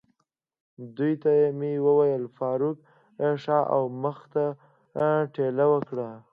دوی 0.97 1.13
ته 1.23 1.31
مې 1.57 1.71
وویل: 1.85 2.23
فاروق، 2.37 2.77
شا 3.43 3.59
او 3.75 3.81
مخ 4.03 4.17
ته 4.33 4.43
ټېله 5.33 5.65
ورکړئ. 5.73 6.11